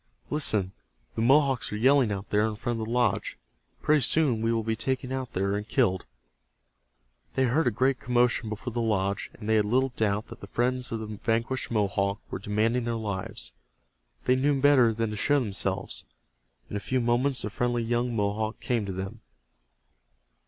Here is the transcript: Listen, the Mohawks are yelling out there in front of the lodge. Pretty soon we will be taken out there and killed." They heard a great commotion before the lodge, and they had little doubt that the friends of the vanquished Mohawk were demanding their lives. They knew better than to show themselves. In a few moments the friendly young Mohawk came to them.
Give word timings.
Listen, 0.31 0.71
the 1.13 1.21
Mohawks 1.21 1.71
are 1.71 1.75
yelling 1.77 2.11
out 2.11 2.31
there 2.31 2.47
in 2.47 2.55
front 2.55 2.79
of 2.79 2.87
the 2.87 2.91
lodge. 2.91 3.37
Pretty 3.83 4.01
soon 4.01 4.41
we 4.41 4.51
will 4.51 4.63
be 4.63 4.75
taken 4.75 5.11
out 5.11 5.33
there 5.33 5.55
and 5.55 5.67
killed." 5.67 6.07
They 7.35 7.43
heard 7.43 7.67
a 7.67 7.69
great 7.69 7.99
commotion 7.99 8.49
before 8.49 8.73
the 8.73 8.81
lodge, 8.81 9.29
and 9.35 9.47
they 9.47 9.57
had 9.57 9.65
little 9.65 9.89
doubt 9.95 10.29
that 10.29 10.41
the 10.41 10.47
friends 10.47 10.91
of 10.91 11.01
the 11.01 11.05
vanquished 11.05 11.69
Mohawk 11.69 12.19
were 12.31 12.39
demanding 12.39 12.85
their 12.85 12.95
lives. 12.95 13.53
They 14.25 14.35
knew 14.35 14.59
better 14.59 14.91
than 14.91 15.11
to 15.11 15.15
show 15.15 15.39
themselves. 15.39 16.03
In 16.67 16.75
a 16.75 16.79
few 16.79 16.99
moments 16.99 17.43
the 17.43 17.51
friendly 17.51 17.83
young 17.83 18.15
Mohawk 18.15 18.59
came 18.59 18.87
to 18.87 18.91
them. 18.91 19.21